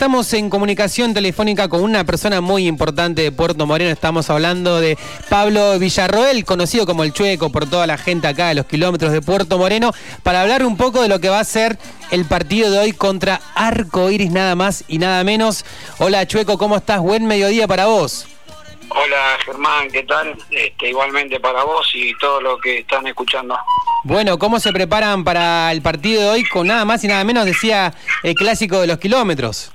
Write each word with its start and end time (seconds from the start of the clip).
Estamos 0.00 0.32
en 0.32 0.48
comunicación 0.48 1.12
telefónica 1.12 1.68
con 1.68 1.82
una 1.82 2.04
persona 2.04 2.40
muy 2.40 2.66
importante 2.66 3.20
de 3.20 3.32
Puerto 3.32 3.66
Moreno. 3.66 3.90
Estamos 3.90 4.30
hablando 4.30 4.80
de 4.80 4.96
Pablo 5.28 5.78
Villarroel, 5.78 6.46
conocido 6.46 6.86
como 6.86 7.04
el 7.04 7.12
Chueco 7.12 7.52
por 7.52 7.68
toda 7.68 7.86
la 7.86 7.98
gente 7.98 8.26
acá 8.26 8.48
de 8.48 8.54
los 8.54 8.64
kilómetros 8.64 9.12
de 9.12 9.20
Puerto 9.20 9.58
Moreno, 9.58 9.92
para 10.22 10.40
hablar 10.40 10.64
un 10.64 10.78
poco 10.78 11.02
de 11.02 11.08
lo 11.08 11.20
que 11.20 11.28
va 11.28 11.38
a 11.38 11.44
ser 11.44 11.76
el 12.10 12.24
partido 12.24 12.70
de 12.70 12.78
hoy 12.78 12.92
contra 12.94 13.42
Arco 13.54 14.10
Iris, 14.10 14.30
nada 14.30 14.54
más 14.54 14.84
y 14.88 14.96
nada 14.96 15.22
menos. 15.22 15.66
Hola 15.98 16.26
Chueco, 16.26 16.56
¿cómo 16.56 16.78
estás? 16.78 17.00
Buen 17.00 17.26
mediodía 17.26 17.68
para 17.68 17.84
vos. 17.84 18.26
Hola 18.88 19.36
Germán, 19.44 19.90
¿qué 19.90 20.04
tal? 20.04 20.34
Este, 20.50 20.88
igualmente 20.88 21.38
para 21.40 21.62
vos 21.64 21.86
y 21.92 22.16
todos 22.16 22.42
los 22.42 22.58
que 22.62 22.78
están 22.78 23.06
escuchando. 23.06 23.54
Bueno, 24.04 24.38
¿cómo 24.38 24.60
se 24.60 24.72
preparan 24.72 25.24
para 25.24 25.70
el 25.70 25.82
partido 25.82 26.22
de 26.22 26.28
hoy 26.30 26.44
con 26.48 26.68
nada 26.68 26.86
más 26.86 27.04
y 27.04 27.08
nada 27.08 27.22
menos, 27.22 27.44
decía 27.44 27.92
el 28.22 28.34
clásico 28.34 28.80
de 28.80 28.86
los 28.86 28.96
kilómetros? 28.96 29.72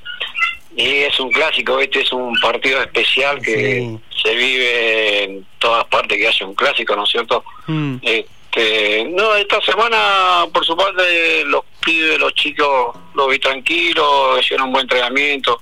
Y 0.75 0.87
es 1.03 1.17
un 1.21 1.31
clásico, 1.31 1.79
este 1.79 2.01
es 2.01 2.11
un 2.11 2.37
partido 2.39 2.81
especial 2.81 3.41
que 3.41 3.97
se 4.21 4.35
vive 4.35 5.23
en 5.23 5.45
todas 5.57 5.85
partes 5.85 6.17
que 6.17 6.27
haya 6.27 6.45
un 6.45 6.53
clásico, 6.53 6.95
¿no 6.97 7.05
es 7.05 7.09
cierto? 7.09 7.45
Mm. 7.67 7.95
Este, 8.01 9.05
no, 9.09 9.35
esta 9.35 9.61
semana, 9.61 10.45
por 10.53 10.65
su 10.65 10.75
parte, 10.75 11.45
los 11.45 11.63
pibes, 11.83 12.19
los 12.19 12.33
chicos, 12.33 12.95
los 13.13 13.29
vi 13.29 13.39
tranquilos, 13.39 14.39
hicieron 14.41 14.67
un 14.67 14.73
buen 14.73 14.83
entrenamiento, 14.83 15.61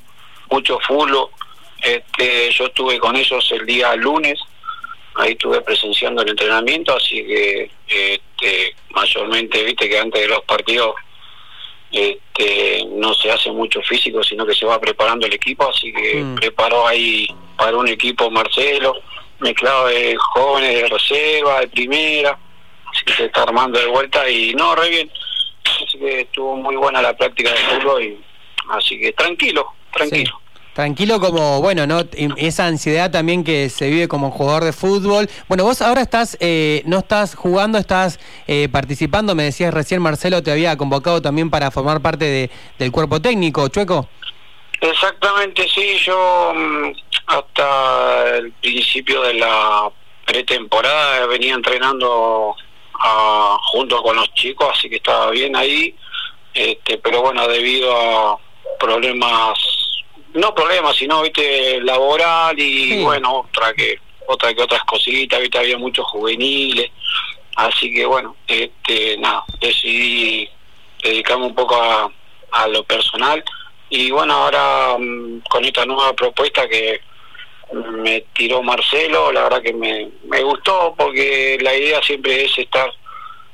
mucho 0.49 0.79
fulo. 0.79 1.29
Este, 1.79 2.49
yo 2.51 2.65
estuve 2.65 2.97
con 2.97 3.15
ellos 3.15 3.47
el 3.51 3.67
día 3.67 3.95
lunes, 3.95 4.39
ahí 5.15 5.33
estuve 5.33 5.61
presenciando 5.61 6.23
el 6.23 6.29
entrenamiento, 6.29 6.95
así 6.95 7.23
que 7.23 7.69
este, 7.87 8.75
mayormente, 8.89 9.63
viste 9.63 9.87
que 9.87 9.99
antes 9.99 10.21
de 10.21 10.27
los 10.27 10.43
partidos 10.45 10.95
este, 11.93 12.85
no 12.89 13.13
se 13.13 13.31
hace 13.31 13.51
mucho 13.51 13.81
físico, 13.83 14.23
sino 14.23 14.45
que 14.45 14.55
se 14.55 14.65
va 14.65 14.81
preparando 14.81 15.27
el 15.27 15.33
equipo, 15.33 15.69
así 15.69 15.93
que 15.93 16.15
mm. 16.15 16.35
preparó 16.35 16.87
ahí 16.87 17.27
para 17.55 17.77
un 17.77 17.87
equipo 17.87 18.31
Marcelo, 18.31 18.95
mezclado 19.39 19.87
de 19.87 20.15
jóvenes 20.17 20.81
de 20.81 20.87
reserva, 20.87 21.59
de 21.59 21.67
primera, 21.67 22.37
así 22.91 23.05
que 23.05 23.13
se 23.13 23.25
está 23.25 23.43
armando 23.43 23.79
de 23.79 23.85
vuelta 23.85 24.27
y 24.27 24.55
no, 24.55 24.75
re 24.75 24.89
bien, 24.89 25.11
así 25.63 25.99
que 25.99 26.21
estuvo 26.21 26.55
muy 26.57 26.75
buena 26.75 27.01
la 27.01 27.15
práctica 27.15 27.51
de 27.51 27.57
fútbol 27.57 28.03
y 28.03 28.19
así 28.69 28.99
que 28.99 29.13
tranquilo, 29.13 29.67
tranquilo. 29.91 30.42
Tranquilo 30.73 31.19
como, 31.19 31.61
bueno, 31.61 31.85
¿no? 31.85 32.01
Esa 32.35 32.65
ansiedad 32.65 33.11
también 33.11 33.43
que 33.43 33.69
se 33.69 33.91
vive 33.91 34.07
como 34.07 34.31
jugador 34.31 34.63
de 34.63 34.73
fútbol. 34.73 35.29
Bueno, 35.47 35.63
vos 35.63 35.83
ahora 35.83 36.01
estás, 36.01 36.35
eh, 36.39 36.81
no 36.85 36.99
estás 36.99 37.35
jugando, 37.35 37.77
estás 37.77 38.19
eh, 38.47 38.67
participando. 38.71 39.35
Me 39.35 39.43
decías 39.43 39.71
recién, 39.71 40.01
Marcelo, 40.01 40.41
te 40.41 40.51
había 40.51 40.75
convocado 40.75 41.21
también 41.21 41.51
para 41.51 41.69
formar 41.69 42.01
parte 42.01 42.25
de, 42.25 42.49
del 42.79 42.91
cuerpo 42.91 43.21
técnico, 43.21 43.67
Chueco. 43.67 44.09
Exactamente, 44.81 45.67
sí. 45.69 45.95
Yo 46.03 46.53
mm, 46.55 46.91
hasta 47.27 48.37
el 48.37 48.51
principio 48.53 49.21
de 49.21 49.35
la 49.35 49.91
pretemporada 50.25 51.27
venía 51.27 51.53
entrenando 51.53 52.55
a, 52.99 53.57
junto 53.71 54.01
con 54.01 54.15
los 54.15 54.33
chicos, 54.33 54.69
así 54.75 54.89
que 54.89 54.95
estaba 54.95 55.29
bien 55.29 55.55
ahí. 55.55 55.95
Este, 56.51 56.97
pero 56.97 57.21
bueno, 57.21 57.47
debido 57.47 57.95
a 57.95 58.39
problemas 58.79 59.82
no 60.33 60.53
problemas, 60.55 60.95
sino 60.95 61.21
viste 61.21 61.81
laboral 61.81 62.57
y 62.59 63.03
bueno, 63.03 63.41
otra 63.41 63.73
que 63.73 63.99
otra 64.27 64.53
que 64.53 64.61
otras 64.61 64.83
cositas, 64.85 65.39
viste 65.39 65.57
había 65.57 65.77
muchos 65.77 66.05
juveniles, 66.07 66.91
así 67.55 67.93
que 67.93 68.05
bueno, 68.05 68.35
este 68.47 69.17
nada, 69.17 69.43
decidí 69.59 70.49
dedicarme 71.03 71.45
un 71.45 71.55
poco 71.55 71.75
a, 71.75 72.11
a 72.51 72.67
lo 72.67 72.83
personal. 72.83 73.43
Y 73.89 74.09
bueno, 74.11 74.33
ahora 74.33 74.97
mm, 74.97 75.41
con 75.49 75.65
esta 75.65 75.85
nueva 75.85 76.13
propuesta 76.13 76.67
que 76.67 77.01
me 77.73 78.21
tiró 78.33 78.63
Marcelo, 78.63 79.31
la 79.31 79.43
verdad 79.43 79.61
que 79.61 79.73
me, 79.73 80.09
me 80.25 80.41
gustó 80.43 80.95
porque 80.97 81.57
la 81.61 81.75
idea 81.75 82.01
siempre 82.01 82.45
es 82.45 82.57
estar 82.57 82.91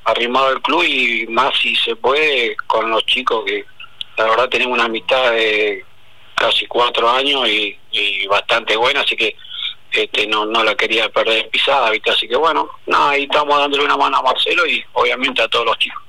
arrimado 0.05 0.47
al 0.47 0.61
club 0.61 0.83
y 0.83 1.25
más 1.27 1.57
si 1.59 1.75
se 1.75 1.95
puede 1.95 2.55
con 2.67 2.89
los 2.89 3.05
chicos 3.05 3.43
que 3.45 3.65
la 4.17 4.25
verdad 4.25 4.49
tenemos 4.49 4.73
una 4.73 4.85
amistad 4.85 5.31
de 5.31 5.85
casi 6.39 6.65
cuatro 6.65 7.09
años 7.09 7.47
y, 7.47 7.75
bastante 8.27 8.75
buena, 8.77 9.01
así 9.01 9.15
que 9.15 9.35
este, 9.91 10.27
no, 10.27 10.45
no 10.45 10.63
la 10.63 10.75
quería 10.75 11.09
perder 11.09 11.49
pisada, 11.49 11.89
¿viste? 11.89 12.11
Así 12.11 12.27
que 12.27 12.35
bueno, 12.35 12.69
nada, 12.85 13.11
ahí 13.11 13.23
estamos 13.23 13.57
dándole 13.57 13.83
una 13.83 13.97
mano 13.97 14.17
a 14.17 14.21
Marcelo 14.21 14.65
y 14.65 14.83
obviamente 14.93 15.41
a 15.41 15.47
todos 15.47 15.65
los 15.65 15.77
chicos. 15.79 16.01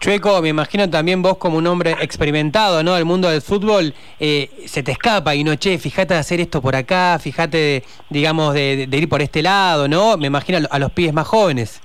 Chueco, 0.00 0.42
me 0.42 0.48
imagino 0.48 0.90
también 0.90 1.22
vos 1.22 1.36
como 1.36 1.58
un 1.58 1.66
hombre 1.68 1.94
experimentado, 2.00 2.82
¿no? 2.82 2.96
El 2.96 3.04
mundo 3.04 3.28
del 3.28 3.40
fútbol 3.40 3.94
eh, 4.18 4.50
se 4.66 4.82
te 4.82 4.90
escapa 4.90 5.34
y 5.36 5.44
no, 5.44 5.54
che, 5.54 5.78
fíjate 5.78 6.14
de 6.14 6.20
hacer 6.20 6.40
esto 6.40 6.60
por 6.60 6.74
acá, 6.74 7.20
fíjate, 7.22 7.84
digamos, 8.10 8.52
de, 8.52 8.88
ir 8.90 9.08
por 9.08 9.22
este 9.22 9.42
lado, 9.42 9.86
¿no? 9.86 10.16
Me 10.16 10.26
imagino 10.26 10.58
a 10.68 10.78
los 10.80 10.90
pies 10.90 11.12
más 11.12 11.28
jóvenes. 11.28 11.80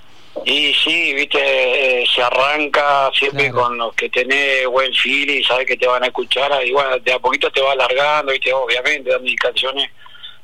Y 0.49 0.73
sí, 0.75 1.13
viste, 1.13 2.05
se 2.07 2.23
arranca 2.23 3.11
siempre 3.13 3.51
con 3.51 3.77
los 3.77 3.93
que 3.95 4.07
tenés 4.07 4.65
buen 4.67 4.93
feeling, 4.93 5.43
sabes 5.43 5.67
que 5.67 5.75
te 5.75 5.85
van 5.85 6.01
a 6.03 6.07
escuchar, 6.07 6.49
y 6.65 6.71
bueno, 6.71 6.97
de 6.99 7.11
a 7.11 7.19
poquito 7.19 7.51
te 7.51 7.59
va 7.59 7.73
alargando, 7.73 8.31
viste, 8.31 8.53
obviamente, 8.53 9.09
dando 9.09 9.27
indicaciones, 9.27 9.91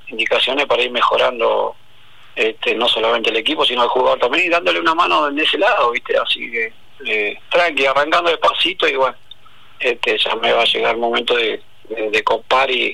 indicaciones 0.07 0.65
para 0.65 0.83
ir 0.83 0.91
mejorando 0.91 1.77
este, 2.35 2.75
no 2.75 2.89
solamente 2.89 3.29
el 3.29 3.37
equipo, 3.37 3.63
sino 3.63 3.81
al 3.81 3.87
jugador 3.87 4.19
también, 4.19 4.47
y 4.47 4.49
dándole 4.49 4.81
una 4.81 4.93
mano 4.93 5.29
en 5.29 5.39
ese 5.39 5.57
lado, 5.57 5.91
viste, 5.91 6.17
así 6.17 6.51
que 6.51 6.73
eh, 7.05 7.39
tranqui, 7.49 7.85
arrancando 7.85 8.29
despacito, 8.29 8.85
y 8.85 8.97
bueno, 8.97 9.15
este, 9.79 10.17
ya 10.17 10.35
me 10.35 10.51
va 10.51 10.63
a 10.63 10.65
llegar 10.65 10.95
el 10.95 10.99
momento 10.99 11.33
de, 11.37 11.61
de, 11.87 12.09
de 12.09 12.23
copar 12.25 12.69
y 12.69 12.91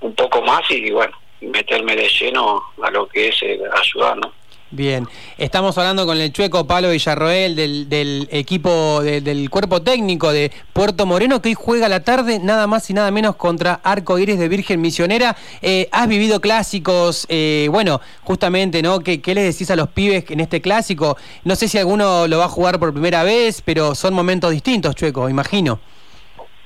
un 0.00 0.14
poco 0.14 0.42
más, 0.42 0.70
y 0.70 0.90
bueno, 0.90 1.18
meterme 1.40 1.96
de 1.96 2.06
lleno 2.06 2.62
a 2.82 2.90
lo 2.90 3.08
que 3.08 3.28
es 3.28 3.42
eh, 3.42 3.58
ayudar, 3.80 4.18
¿no? 4.18 4.43
Bien, 4.70 5.06
estamos 5.38 5.78
hablando 5.78 6.04
con 6.04 6.20
el 6.20 6.32
chueco 6.32 6.66
Pablo 6.66 6.90
Villarroel 6.90 7.54
del, 7.54 7.88
del 7.88 8.26
equipo 8.32 9.02
del 9.02 9.48
cuerpo 9.48 9.82
técnico 9.82 10.32
de 10.32 10.50
Puerto 10.72 11.06
Moreno 11.06 11.40
que 11.40 11.50
hoy 11.50 11.54
juega 11.54 11.88
la 11.88 12.02
tarde 12.02 12.40
nada 12.40 12.66
más 12.66 12.88
y 12.90 12.94
nada 12.94 13.10
menos 13.12 13.36
contra 13.36 13.80
Arco 13.84 14.18
Iris 14.18 14.38
de 14.38 14.48
Virgen 14.48 14.80
Misionera. 14.80 15.36
Eh, 15.62 15.88
has 15.92 16.08
vivido 16.08 16.40
clásicos, 16.40 17.24
eh, 17.28 17.68
bueno, 17.70 18.00
justamente, 18.22 18.82
¿no? 18.82 18.98
¿Qué, 19.00 19.20
¿Qué 19.20 19.34
les 19.34 19.52
decís 19.52 19.70
a 19.70 19.76
los 19.76 19.90
pibes 19.90 20.24
en 20.30 20.40
este 20.40 20.60
clásico? 20.60 21.16
No 21.44 21.54
sé 21.54 21.68
si 21.68 21.78
alguno 21.78 22.26
lo 22.26 22.38
va 22.38 22.46
a 22.46 22.48
jugar 22.48 22.80
por 22.80 22.92
primera 22.92 23.22
vez, 23.22 23.62
pero 23.64 23.94
son 23.94 24.12
momentos 24.14 24.50
distintos, 24.50 24.96
chueco, 24.96 25.28
imagino. 25.28 25.78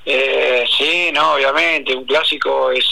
Eh, 0.05 0.63
sí, 0.75 1.11
no, 1.13 1.33
obviamente, 1.33 1.95
un 1.95 2.05
clásico 2.05 2.71
es 2.71 2.85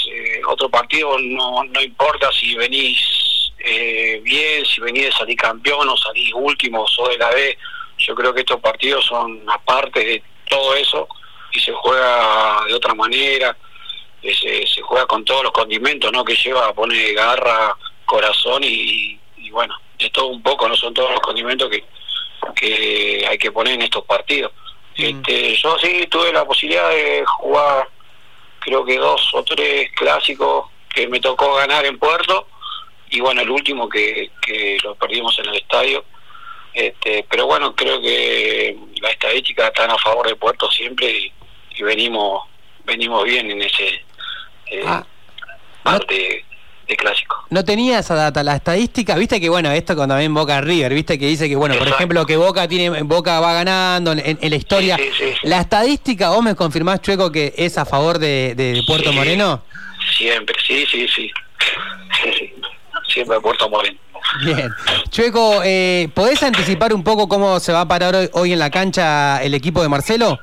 otro 0.48 0.70
partido, 0.70 1.18
no, 1.18 1.64
no 1.64 1.82
importa 1.82 2.30
si 2.40 2.54
venís 2.56 3.00
eh, 3.70 4.22
bien, 4.24 4.66
si 4.66 4.80
venís 4.80 5.06
de 5.06 5.12
salir 5.12 5.36
campeón 5.36 5.90
o 5.90 5.98
salir 5.98 6.34
último 6.34 6.86
o 6.86 7.10
de 7.10 7.18
la 7.18 7.30
B, 7.30 7.58
yo 7.98 8.16
creo 8.16 8.34
que 8.34 8.42
estos 8.42 8.62
partidos 8.62 9.06
son 9.06 9.44
aparte 9.50 10.00
de 10.00 10.24
todo 10.50 10.76
eso 10.76 11.08
y 11.52 11.60
se 11.60 11.74
juega 11.74 12.66
de 12.66 12.74
otra 12.74 12.94
manera, 12.94 13.58
eh, 14.22 14.66
se, 14.66 14.82
juega 14.82 15.06
con 15.06 15.26
todos 15.26 15.44
los 15.44 15.52
condimentos 15.52 16.12
¿no? 16.12 16.24
que 16.24 16.36
lleva, 16.36 16.74
pone 16.74 17.14
garra, 17.14 17.76
corazón 18.06 18.64
y, 18.64 19.20
bueno, 19.52 19.76
de 20.00 20.10
todo 20.12 20.28
un 20.28 20.42
poco, 20.42 20.68
no 20.70 20.76
son 20.76 20.94
todos 20.94 21.12
los 21.12 21.20
condimentos 21.20 21.70
que, 21.70 21.84
que 22.56 23.26
hay 23.28 23.38
que 23.38 23.52
poner 23.52 23.74
en 23.74 23.82
estos 23.82 24.06
partidos. 24.06 24.54
Mm. 24.98 25.04
Este, 25.04 25.56
yo 25.56 25.78
sí 25.80 26.08
tuve 26.10 26.32
la 26.32 26.46
posibilidad 26.46 26.90
de 26.90 27.26
jugar 27.26 27.90
creo 28.60 28.86
que 28.86 28.98
dos 28.98 29.30
o 29.34 29.44
tres 29.44 29.90
clásicos 29.96 30.66
que 30.90 31.08
me 31.08 31.20
tocó 31.20 31.56
ganar 31.56 31.86
en 31.86 31.98
Puerto 31.98 32.48
y 33.10 33.20
bueno, 33.20 33.42
el 33.42 33.50
último 33.50 33.88
que, 33.88 34.32
que 34.42 34.78
lo 34.84 34.96
perdimos 34.96 35.38
en 35.40 35.48
el 35.48 35.56
estadio. 35.56 36.04
Este, 36.74 37.26
pero 37.30 37.48
bueno, 37.48 37.76
creo 37.76 38.00
que 38.00 38.78
la 39.02 39.10
estadística 39.10 39.68
está 39.68 39.86
a 39.86 39.98
favor 39.98 40.28
de 40.28 40.36
Puerto 40.36 40.70
siempre 40.70 41.10
y, 41.10 41.34
venimos 41.84 42.42
venimos 42.86 43.24
bien 43.24 43.52
en 43.52 43.62
ese 43.62 43.88
eh, 44.66 44.84
ah. 44.86 45.06
parte 45.84 46.44
de 46.88 46.96
clásico. 46.96 47.46
No 47.50 47.64
tenía 47.64 48.00
esa 48.00 48.16
data, 48.16 48.44
la 48.44 48.56
estadística, 48.56 49.16
viste 49.16 49.40
que 49.40 49.50
bueno, 49.50 49.72
esto 49.72 49.96
cuando 49.96 50.14
también 50.14 50.34
Boca 50.34 50.62
River, 50.62 50.94
viste 50.94 51.20
que 51.20 51.28
dice 51.28 51.50
que 51.50 51.56
bueno, 51.56 51.76
por 51.78 51.88
ejemplo, 51.88 52.26
que 52.26 52.38
Boca 52.38 52.68
tiene 52.68 53.02
Boca 53.04 53.40
va 53.40 53.54
ganando 53.54 54.12
en, 54.12 54.38
la 54.42 54.56
historia. 54.56 54.98
la 55.44 55.62
estadística, 55.62 56.30
vos 56.30 56.44
me 56.44 56.56
confirmás, 56.56 57.02
Chueco, 57.02 57.32
que 57.32 57.54
es 57.58 57.78
a 57.78 57.86
favor 57.86 58.20
de, 58.20 58.54
de 58.56 58.84
Puerto 58.88 59.12
Moreno? 59.14 59.64
Siempre, 60.18 60.56
sí, 60.66 60.86
sí, 60.90 61.08
sí. 61.08 61.32
Siempre 63.18 63.42
Puerto 63.42 63.68
Moreno. 63.70 63.98
Bien. 64.44 64.72
Chueco, 65.10 65.62
eh, 65.64 66.10
¿podés 66.14 66.44
anticipar 66.44 66.94
un 66.94 67.04
poco 67.04 67.28
cómo 67.28 67.60
se 67.60 67.74
va 67.74 67.82
a 67.82 67.88
parar 67.88 68.16
hoy, 68.34 68.54
en 68.54 68.60
la 68.60 68.70
cancha 68.70 69.42
el 69.42 69.56
equipo 69.56 69.82
de 69.82 69.90
Marcelo? 69.90 70.38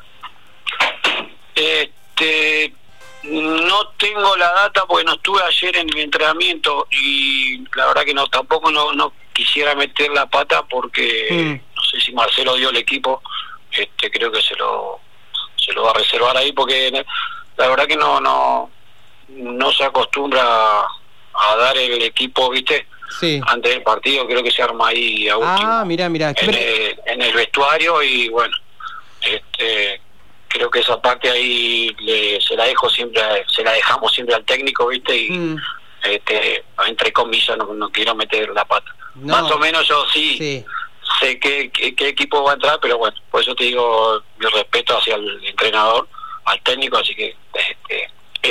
Este, 1.55 2.75
no 3.23 3.89
tengo 3.97 4.37
la 4.37 4.51
data 4.53 4.85
porque 4.89 5.05
no 5.05 5.15
estuve 5.15 5.41
ayer 5.43 5.77
en 5.77 5.89
el 5.89 5.99
entrenamiento 5.99 6.89
y 6.91 7.59
la 7.77 7.87
verdad 7.87 8.05
que 8.05 8.15
no 8.15 8.27
tampoco 8.27 8.73
no, 8.73 8.93
no 8.93 9.13
quisiera 9.33 9.77
meter 9.77 10.11
la 10.11 10.27
pata 10.27 10.65
porque 10.65 11.29
mm. 11.31 11.77
no 11.77 11.83
sé 11.83 12.01
si 12.01 12.13
Marcelo 12.13 12.57
dio 12.57 12.71
el 12.71 12.77
equipo, 12.77 13.23
este 13.71 14.11
creo 14.11 14.33
que 14.33 14.43
se 14.43 14.57
lo 14.57 14.99
se 15.57 15.73
lo 15.73 15.85
va 15.85 15.93
a 15.93 15.95
reservar 15.95 16.37
ahí 16.37 16.53
porque 16.53 16.91
la 17.57 17.69
verdad 17.69 17.87
que 17.87 17.97
no 17.97 18.21
no 18.21 18.71
no 19.29 19.73
se 19.73 19.85
acostumbra 19.85 20.87
a 21.35 21.57
dar 21.57 21.77
el 21.77 22.03
equipo, 22.03 22.51
¿viste? 22.51 22.87
Sí. 23.21 23.41
Antes 23.47 23.73
del 23.73 23.83
partido 23.83 24.27
creo 24.27 24.43
que 24.43 24.51
se 24.51 24.63
arma 24.63 24.89
ahí 24.89 25.29
a 25.29 25.37
último. 25.37 25.69
Ah, 25.71 25.85
mira, 25.87 26.09
mira. 26.09 26.33
en 26.37 26.55
el, 26.55 27.01
en 27.07 27.23
el 27.23 27.33
vestuario 27.33 28.03
y 28.03 28.29
bueno, 28.29 28.57
este 29.21 30.01
creo 30.49 30.71
que 30.71 30.81
esa 30.81 31.01
parte 31.01 31.29
ahí 31.31 31.95
le, 31.99 32.41
se 32.41 32.55
la 32.57 32.65
dejo 32.65 32.89
siempre, 32.89 33.21
se 33.49 33.63
la 33.65 33.73
dejamos 33.73 34.13
siempre 34.13 34.37
al 34.37 34.45
técnico, 34.45 34.87
¿viste? 34.87 35.17
Y 35.17 35.31
Mm, 35.31 35.57
este, 36.05 36.65
entre 36.87 37.13
comillas 37.13 37.57
no, 37.57 37.73
no 37.75 37.91
quiero 37.91 38.15
meter 38.15 38.51
la 38.51 38.65
pata. 38.65 38.95
No. 39.15 39.41
Más 39.43 39.51
o 39.51 39.59
menos 39.59 39.89
yo 39.89 40.05
sí, 40.13 40.37
sí. 40.39 40.65
sé 41.21 41.39
qué, 41.41 41.71
qué, 41.71 41.95
qué 41.95 42.09
equipo 42.09 42.43
va 42.45 42.53
a 42.53 42.55
entrar, 42.55 42.79
pero 42.81 42.99
bueno, 42.99 43.17
por 43.31 43.41
eso 43.41 43.55
te 43.55 43.65
digo 43.65 44.23
mi 44.39 44.47
respeto 44.47 44.99
hacia 44.99 45.15
el 45.17 45.45
entrenador, 45.45 46.07
al 46.45 46.61
técnico, 46.63 46.99
así 46.99 47.15
que 47.15 47.35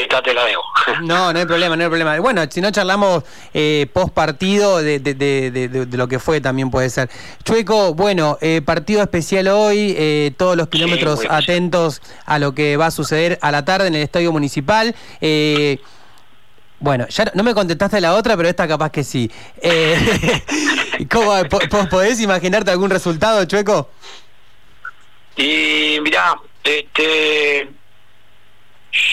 esta 0.02 0.22
te 0.22 0.34
la 0.34 0.46
debo. 0.46 0.62
No, 1.04 1.32
no 1.34 1.40
hay 1.40 1.46
problema, 1.46 1.76
no 1.76 1.84
hay 1.84 1.90
problema. 1.90 2.20
Bueno, 2.20 2.44
si 2.50 2.60
no 2.62 2.70
charlamos 2.72 3.24
eh, 3.54 3.88
post 3.94 4.14
partido 4.14 4.78
de, 4.82 5.00
de, 5.00 5.14
de, 5.16 5.98
lo 5.98 6.08
que 6.08 6.20
fue 6.20 6.42
también 6.42 6.70
puede 6.72 6.90
ser. 6.90 7.10
Chueco, 7.44 7.94
bueno, 7.94 8.38
eh, 8.42 8.62
partido 8.64 9.02
especial 9.02 9.48
hoy, 9.48 9.96
eh, 9.98 10.32
todos 10.38 10.56
los 10.58 10.68
kilómetros 10.68 11.22
atentos 11.30 12.02
a 12.26 12.38
lo 12.40 12.54
que 12.54 12.78
va 12.78 12.88
a 12.88 12.92
suceder 12.92 13.40
a 13.42 13.52
la 13.52 13.66
tarde 13.66 13.88
en 13.88 13.96
el 13.96 14.02
Estadio 14.02 14.32
Municipal. 14.32 14.94
Bueno, 16.80 17.08
ya 17.08 17.32
no 17.34 17.44
me 17.44 17.54
contestaste 17.54 18.02
la 18.02 18.14
otra, 18.14 18.36
pero 18.36 18.50
esta 18.50 18.68
capaz 18.68 18.90
que 18.92 19.04
sí. 19.06 19.32
¿cómo, 21.12 21.32
po- 21.50 21.60
po- 21.70 21.88
¿Podés 21.90 22.20
imaginarte 22.20 22.72
algún 22.72 22.90
resultado, 22.90 23.46
Chueco? 23.46 23.90
Y 25.38 25.98
mirá, 26.02 26.36
este 26.64 27.70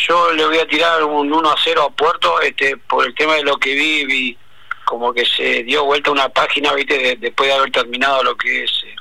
yo 0.07 0.33
le 0.33 0.45
voy 0.47 0.59
a 0.59 0.67
tirar 0.69 1.03
un 1.05 1.33
1 1.33 1.51
a 1.51 1.57
0 1.63 1.83
a 1.83 1.91
Puerto, 1.91 2.41
este 2.41 2.77
por 2.77 3.07
el 3.07 3.15
tema 3.15 3.35
de 3.35 3.45
lo 3.45 3.57
que 3.57 3.75
vi, 3.75 4.05
vi 4.05 4.39
como 4.85 5.13
que 5.15 5.25
se 5.25 5.63
dio 5.63 5.85
vuelta 5.85 6.11
una 6.11 6.29
página, 6.29 6.73
viste, 6.75 6.99
de- 6.99 7.17
después 7.17 7.49
de 7.49 7.55
haber 7.55 7.71
terminado 7.71 8.23
lo 8.23 8.37
que 8.37 8.65
es 8.65 8.71
eh, 8.85 8.95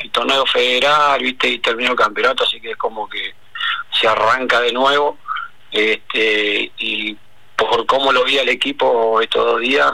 el 0.00 0.10
torneo 0.10 0.44
federal, 0.46 1.20
viste, 1.22 1.48
y 1.48 1.58
terminó 1.58 1.90
el 1.92 1.96
campeonato, 1.96 2.44
así 2.44 2.60
que 2.60 2.72
es 2.72 2.76
como 2.76 3.08
que 3.08 3.34
se 3.98 4.06
arranca 4.08 4.60
de 4.60 4.72
nuevo, 4.72 5.18
este 5.70 6.72
y 6.78 7.16
por 7.56 7.86
cómo 7.86 8.12
lo 8.12 8.24
vi 8.24 8.38
al 8.38 8.48
equipo 8.48 9.20
estos 9.20 9.44
dos 9.44 9.60
días, 9.60 9.92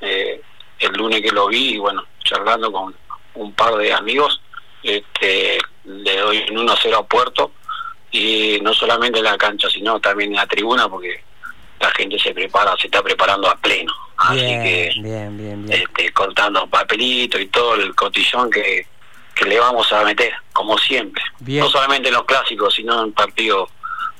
eh, 0.00 0.40
el 0.78 0.92
lunes 0.92 1.20
que 1.22 1.30
lo 1.32 1.48
vi, 1.48 1.74
y 1.74 1.78
bueno, 1.78 2.04
charlando 2.22 2.70
con 2.70 2.94
un 3.34 3.52
par 3.54 3.74
de 3.76 3.92
amigos, 3.92 4.40
este 4.82 5.58
le 5.84 6.16
doy 6.18 6.46
un 6.50 6.58
1 6.58 6.72
a 6.72 6.78
0 6.80 6.98
a 6.98 7.06
Puerto 7.06 7.47
y 8.18 8.60
no 8.60 8.74
solamente 8.74 9.18
en 9.18 9.24
la 9.24 9.38
cancha 9.38 9.68
sino 9.70 10.00
también 10.00 10.30
en 10.30 10.36
la 10.36 10.46
tribuna 10.46 10.88
porque 10.88 11.22
la 11.80 11.90
gente 11.90 12.18
se 12.18 12.32
prepara 12.32 12.74
se 12.76 12.86
está 12.88 13.02
preparando 13.02 13.48
a 13.48 13.56
pleno. 13.56 13.92
Así 14.16 14.40
Bien, 14.40 14.62
que 14.62 14.92
bien, 15.00 15.66
este, 15.70 16.12
contando 16.12 16.66
papelitos 16.66 17.40
y 17.40 17.46
todo 17.46 17.76
el 17.76 17.94
cotillón 17.94 18.50
que, 18.50 18.84
que 19.34 19.44
le 19.44 19.60
vamos 19.60 19.92
a 19.92 20.02
meter 20.02 20.32
como 20.52 20.76
siempre. 20.76 21.22
No 21.40 21.68
solamente 21.68 22.08
en 22.08 22.14
los 22.14 22.24
clásicos 22.24 22.74
sino 22.74 23.04
en 23.04 23.12
partidos 23.12 23.70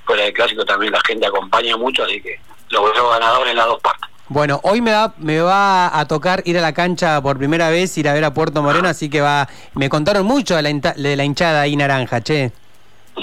fuera 0.05 0.25
de 0.25 0.33
clásico 0.33 0.65
también 0.65 0.93
la 0.93 1.01
gente 1.01 1.27
acompaña 1.27 1.77
mucho 1.77 2.05
así 2.05 2.21
que 2.21 2.39
lo 2.71 2.93
veo 2.93 3.09
ganador 3.11 3.49
en 3.49 3.57
las 3.57 3.67
dos 3.67 3.81
partes. 3.81 4.09
Bueno, 4.31 4.61
hoy 4.63 4.83
me 4.83 4.93
va, 4.93 5.15
me 5.17 5.41
va 5.41 5.99
a 5.99 6.07
tocar 6.07 6.43
ir 6.45 6.59
a 6.59 6.61
la 6.61 6.75
cancha 6.75 7.21
por 7.23 7.39
primera 7.39 7.71
vez, 7.71 7.97
ir 7.97 8.09
a 8.09 8.13
ver 8.13 8.25
a 8.27 8.35
Puerto 8.35 8.63
Moreno, 8.63 8.87
así 8.87 9.09
que 9.09 9.23
va. 9.23 9.49
Me 9.73 9.89
contaron 9.89 10.27
mucho 10.27 10.55
de 10.55 10.63
la, 10.63 10.93
de 10.93 11.17
la 11.17 11.25
hinchada 11.25 11.63
ahí 11.63 11.77
naranja, 11.77 12.21
che. 12.21 12.53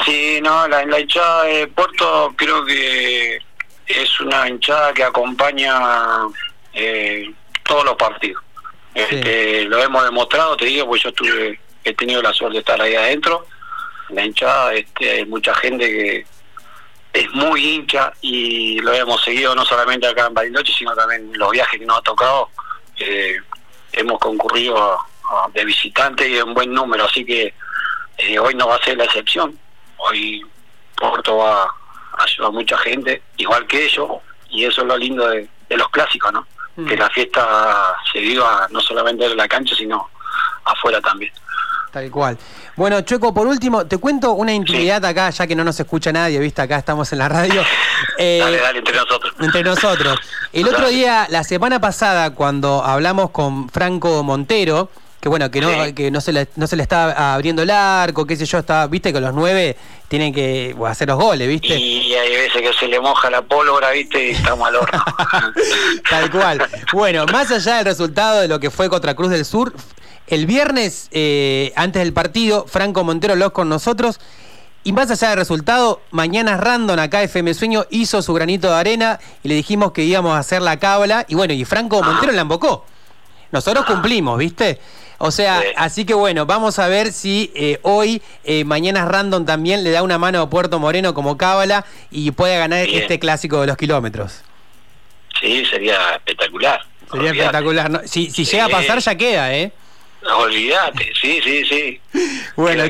Sí, 0.04 0.40
no, 0.42 0.68
la, 0.68 0.86
la 0.86 1.00
hinchada 1.00 1.44
de 1.46 1.68
Puerto 1.68 2.34
creo 2.36 2.66
que 2.66 3.40
es 3.88 4.20
una 4.20 4.48
hinchada 4.50 4.94
que 4.94 5.04
acompaña 5.04 5.80
eh, 6.74 7.32
todos 7.64 7.86
los 7.86 7.96
partidos. 7.96 8.44
Este, 8.94 9.66
Lo 9.66 9.82
hemos 9.82 10.04
demostrado, 10.04 10.58
te 10.58 10.66
digo, 10.66 10.88
pues 10.88 11.04
yo 11.04 11.10
estuve, 11.10 11.60
he 11.84 11.94
tenido 11.94 12.22
la 12.22 12.34
suerte 12.34 12.54
de 12.56 12.60
estar 12.60 12.82
ahí 12.82 12.96
adentro. 12.96 13.46
La 14.10 14.26
hinchada, 14.26 14.74
este, 14.74 15.12
hay 15.12 15.26
mucha 15.26 15.54
gente 15.56 15.86
que 15.88 16.26
es 17.14 17.30
muy 17.32 17.64
hincha 17.76 18.12
y 18.22 18.80
lo 18.82 18.94
hemos 18.94 19.24
seguido 19.24 19.56
no 19.56 19.66
solamente 19.66 20.08
acá 20.08 20.28
en 20.28 20.34
Bariloche, 20.34 20.74
sino 20.78 20.94
también 20.96 21.32
los 21.34 21.52
viajes 21.52 21.80
que 21.80 21.86
nos 21.86 22.00
ha 22.00 22.02
tocado. 22.02 22.50
Eh, 22.98 23.38
hemos 23.94 24.20
concurrido 24.20 24.78
a- 24.78 24.96
a- 25.46 25.50
de 25.54 25.64
visitantes 25.66 26.28
y 26.28 26.38
en 26.38 26.54
buen 26.54 26.74
número, 26.74 27.06
así 27.06 27.26
que 27.26 27.54
eh, 28.18 28.40
hoy 28.40 28.54
no 28.56 28.68
va 28.68 28.76
a 28.76 28.84
ser 28.84 28.98
la 28.98 29.06
excepción. 29.06 29.58
Hoy 30.10 30.46
Porto 30.96 31.38
va 31.38 31.64
a 31.64 32.50
mucha 32.52 32.78
gente, 32.78 33.22
igual 33.38 33.68
que 33.68 33.86
ellos, 33.86 34.10
y 34.50 34.66
eso 34.66 34.82
es 34.82 34.88
lo 34.88 34.98
lindo 34.98 35.28
de, 35.28 35.48
de 35.70 35.78
los 35.78 35.90
clásicos, 35.90 36.32
¿no? 36.32 36.48
Mm. 36.76 36.86
Que 36.86 36.98
la 36.98 37.10
fiesta 37.10 37.96
se 38.12 38.20
viva 38.20 38.68
no 38.72 38.80
solamente 38.82 39.26
en 39.26 39.38
la 39.38 39.48
cancha, 39.48 39.76
sino 39.76 40.10
afuera 40.64 41.02
también. 41.02 41.32
Tal 41.92 42.12
cual. 42.12 42.38
Bueno, 42.76 43.00
Chueco, 43.02 43.34
por 43.34 43.48
último, 43.48 43.88
te 43.88 43.98
cuento 43.98 44.34
una 44.34 44.54
intimidad 44.54 45.04
acá, 45.06 45.30
ya 45.30 45.48
que 45.48 45.56
no 45.56 45.64
nos 45.64 45.80
escucha 45.80 46.12
nadie, 46.12 46.40
viste, 46.40 46.62
acá 46.62 46.78
estamos 46.78 47.12
en 47.14 47.20
la 47.20 47.30
radio. 47.30 47.64
Eh, 48.18 48.40
dale, 48.42 48.58
dale, 48.58 48.80
entre 48.80 48.96
nosotros. 48.96 49.34
Entre 49.40 49.64
nosotros. 49.64 50.20
El 50.54 50.68
otro 50.68 50.88
día, 50.88 51.28
la 51.30 51.44
semana 51.44 51.82
pasada, 51.82 52.34
cuando 52.34 52.84
hablamos 52.84 53.32
con 53.32 53.68
Franco 53.70 54.24
Montero, 54.24 54.90
que 55.26 55.30
bueno, 55.30 55.50
que 55.50 55.60
no, 55.60 55.86
Sí. 55.86 55.94
que 55.94 56.12
no 56.12 56.22
se 56.22 56.32
le, 56.32 56.48
no 56.56 56.68
se 56.68 56.76
le 56.76 56.84
estaba 56.84 57.34
abriendo 57.34 57.64
el 57.64 57.72
arco, 57.72 58.28
qué 58.28 58.36
sé 58.36 58.46
yo, 58.46 58.60
estaba, 58.60 58.86
viste 58.86 59.12
que 59.12 59.20
los 59.20 59.34
nueve 59.34 59.76
tienen 60.08 60.32
que 60.32 60.76
hacer 60.86 61.08
los 61.08 61.18
goles, 61.18 61.48
viste. 61.48 61.76
Y 61.80 62.14
hay 62.14 62.30
veces 62.30 62.62
que 62.62 62.72
se 62.80 62.88
le 62.88 63.00
moja 63.00 63.32
la 63.32 63.42
pólvora, 63.42 63.90
¿viste? 63.90 64.24
Y 64.28 64.30
estamos 64.34 64.68
al 64.68 64.76
horno. 64.76 65.04
Tal 66.12 66.30
cual. 66.30 66.70
Bueno, 66.94 67.26
más 67.26 67.50
allá 67.50 67.78
del 67.78 67.86
resultado 67.86 68.40
de 68.42 68.48
lo 68.48 68.60
que 68.60 68.70
fue 68.70 68.88
contra 68.88 69.16
Cruz 69.16 69.32
del 69.32 69.46
Sur, 69.46 69.74
el 70.28 70.46
viernes, 70.46 71.08
eh, 71.10 71.74
antes 71.76 72.04
del 72.04 72.14
partido, 72.14 72.66
Franco 72.68 73.04
Montero 73.04 73.34
habló 73.34 73.52
con 73.52 73.68
nosotros. 73.68 74.20
Y 74.84 74.92
más 74.94 75.10
allá 75.10 75.30
del 75.30 75.40
resultado, 75.40 76.02
mañana 76.12 76.56
Random, 76.58 77.00
acá 77.00 77.24
FM 77.24 77.52
Sueño, 77.56 77.88
hizo 77.90 78.22
su 78.22 78.32
granito 78.36 78.68
de 78.68 78.76
arena 78.76 79.20
y 79.42 79.48
le 79.48 79.56
dijimos 79.56 79.92
que 79.92 80.04
íbamos 80.04 80.36
a 80.36 80.38
hacer 80.38 80.62
la 80.62 80.78
cábala. 80.78 81.26
Y 81.28 81.34
bueno, 81.34 81.56
y 81.56 81.66
Franco 81.66 82.04
Montero 82.04 82.32
la 82.32 82.42
embocó. 82.42 82.86
Nosotros 83.52 83.86
cumplimos, 83.88 84.38
¿viste? 84.38 84.80
O 85.18 85.32
sea, 85.32 85.62
Sí. 85.62 85.68
así 85.78 86.06
que 86.06 86.14
bueno, 86.14 86.46
vamos 86.46 86.78
a 86.80 86.88
ver 86.88 87.12
si 87.12 87.52
eh, 87.56 87.80
hoy, 87.84 88.22
eh, 88.44 88.64
mañana 88.66 89.06
Random 89.06 89.46
también 89.46 89.84
le 89.84 89.92
da 89.92 90.04
una 90.04 90.18
mano 90.18 90.42
a 90.42 90.50
Puerto 90.50 90.80
Moreno 90.80 91.14
como 91.14 91.38
cábala 91.38 91.86
y 92.12 92.32
puede 92.32 92.58
ganar 92.58 92.86
Bien. 92.86 93.02
este 93.02 93.20
clásico 93.20 93.62
de 93.62 93.68
los 93.68 93.78
kilómetros. 93.78 94.42
Sí, 95.40 95.66
sería 95.66 96.16
espectacular. 96.16 96.82
Sería 97.12 97.32
espectacular. 97.32 97.90
¿no? 97.90 98.02
Si, 98.06 98.30
si 98.30 98.46
Sí. 98.46 98.52
llega 98.54 98.66
a 98.66 98.70
pasar, 98.70 99.00
ya 99.00 99.16
queda, 99.16 99.54
¿eh? 99.56 99.72
Olvídate, 100.38 101.12
sí, 101.22 101.40
sí, 101.44 101.64
sí. 101.66 102.02
Bueno. 102.56 102.84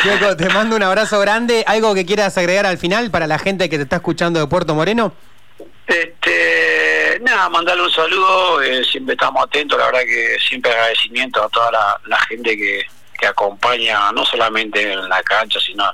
Chueco, 0.00 0.36
te 0.36 0.48
mando 0.50 0.76
un 0.76 0.82
abrazo 0.82 1.18
grande. 1.18 1.64
¿Algo 1.66 1.94
que 1.94 2.06
quieras 2.06 2.38
agregar 2.38 2.66
al 2.66 2.78
final 2.78 3.10
para 3.10 3.26
la 3.26 3.38
gente 3.38 3.68
que 3.68 3.78
te 3.78 3.82
está 3.82 3.96
escuchando 3.96 4.38
de 4.38 4.46
Puerto 4.46 4.74
Moreno? 4.74 5.12
Este, 5.88 6.97
nada, 7.20 7.48
mandarle 7.48 7.82
un 7.84 7.90
saludo, 7.90 8.62
eh, 8.62 8.84
siempre 8.84 9.14
estamos 9.14 9.44
atentos, 9.44 9.78
la 9.78 9.86
verdad 9.86 10.02
que 10.02 10.36
siempre 10.40 10.70
agradecimiento 10.72 11.42
a 11.42 11.48
toda 11.48 11.98
la, 12.04 12.18
gente 12.28 12.56
que, 12.56 12.86
que 13.18 13.26
acompaña, 13.26 14.12
no 14.12 14.24
solamente 14.24 14.92
en 14.92 15.08
la 15.08 15.22
cancha, 15.22 15.58
sino 15.60 15.84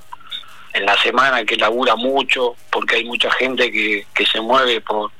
en 0.73 0.87
la 0.87 1.01
semana, 1.03 1.45
que 1.45 1.57
labura 1.57 1.95
mucho, 1.97 2.57
porque 2.71 2.97
hay 2.97 3.05
mucha 3.05 3.31
gente 3.33 3.71
que, 3.71 4.07
que 4.15 4.27
se 4.27 4.41
mueve 4.41 4.81
por, 4.81 5.11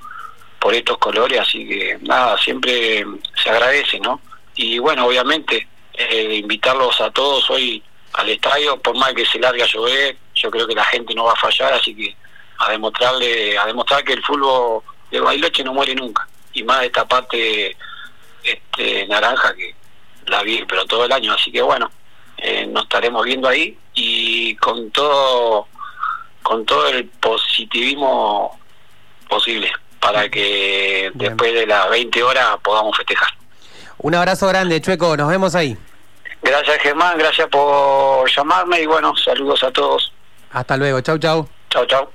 por 0.59 0.75
estos 0.75 0.99
colores, 0.99 1.41
así 1.41 1.67
que 1.67 1.99
nada, 2.03 2.37
siempre 2.39 3.05
se 3.43 3.51
agradece, 3.51 4.01
¿no? 4.01 4.21
Y 4.57 4.79
bueno, 4.79 5.07
obviamente, 5.07 5.69
eh, 5.93 6.37
invitarlos 6.37 7.01
a 7.01 7.11
todos 7.11 7.49
hoy 7.51 7.83
al 8.15 8.29
estadio, 8.29 8.77
por 8.81 8.97
más 8.97 9.13
que 9.13 9.27
se 9.27 9.39
largue 9.39 9.63
a 9.63 9.67
llover, 9.67 10.17
yo 10.35 10.51
creo 10.51 10.67
que 10.67 10.75
la 10.75 10.85
gente 10.85 11.15
no 11.15 11.25
va 11.25 11.33
a 11.33 11.37
fallar, 11.37 11.73
así 11.73 11.95
que 11.95 12.17
a 12.59 12.71
demostrarle, 12.71 13.59
a 13.59 13.67
demostrar 13.67 14.05
que 14.05 14.15
el 14.15 14.23
fútbol 14.25 14.83
de 15.15 15.21
Bailoche 15.21 15.63
no 15.63 15.73
muere 15.73 15.95
nunca, 15.95 16.27
y 16.53 16.65
más 16.65 16.81
de 16.81 16.87
esta 16.87 17.05
parte 17.07 17.77
este, 18.43 19.07
naranja 19.07 19.55
que 19.55 19.75
la 20.27 20.43
vi, 20.43 20.65
pero 20.69 20.85
todo 20.87 21.05
el 21.05 21.13
año, 21.13 21.33
así 21.33 21.53
que 21.53 21.63
bueno, 21.63 21.91
eh, 22.39 22.67
nos 22.67 22.83
estaremos 22.83 23.25
viendo 23.25 23.49
ahí 23.49 23.79
y 23.95 24.57
con 24.57 24.91
todo 24.91 25.69
con 26.43 26.67
todo 26.67 26.89
el 26.89 27.07
positivismo 27.07 28.59
posible 29.29 29.71
para 30.01 30.29
que 30.29 31.11
Bien. 31.15 31.31
después 31.31 31.55
de 31.55 31.67
las 31.67 31.89
20 31.89 32.23
horas 32.23 32.57
podamos 32.63 32.97
festejar. 32.97 33.29
Un 33.99 34.15
abrazo 34.15 34.49
grande, 34.49 34.81
Chueco. 34.83 35.17
Nos 35.17 35.29
vemos 35.29 35.55
ahí. 35.55 35.79
Gracias 36.43 36.77
Germán, 36.83 37.17
gracias 37.17 37.49
por 37.49 38.29
llamarme 38.31 38.83
y 38.83 38.87
bueno, 38.87 39.17
saludos 39.17 39.63
a 39.63 39.71
todos. 39.71 40.13
Hasta 40.51 40.77
luego. 40.77 41.01
Chau, 41.01 41.19
chau. 41.19 41.49
Chao, 41.71 41.87
chao. 41.87 42.11